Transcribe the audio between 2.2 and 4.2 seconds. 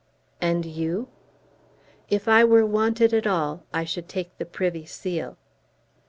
I were wanted at all I should